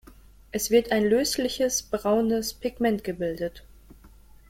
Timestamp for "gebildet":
3.03-3.63